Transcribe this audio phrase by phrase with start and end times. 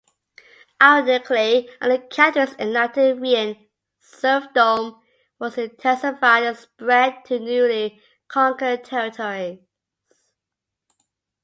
[0.81, 3.67] Ironically, under Catherine's enlightened reign,
[3.99, 4.99] serfdom
[5.37, 9.59] was intensified and spread to newly conquered territories.